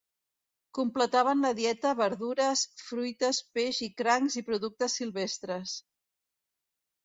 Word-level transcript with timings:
Completaven 0.77 1.45
la 1.47 1.51
dieta, 1.59 1.91
verdures, 1.99 2.65
fruites, 2.85 3.43
peix 3.59 3.83
i 3.91 3.93
crancs, 4.03 4.41
i 4.43 4.47
productes 4.51 5.01
silvestres. 5.03 5.79